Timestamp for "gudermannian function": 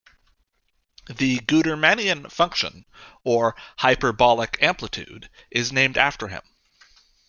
1.41-2.85